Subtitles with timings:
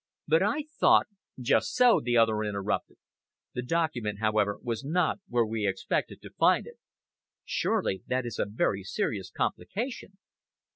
[0.27, 1.05] "But I thought"
[1.39, 2.97] "Just so," the other interrupted.
[3.53, 6.79] "The document, however, was not where we expected to find it."
[7.45, 10.17] "Surely that is a very serious complication?"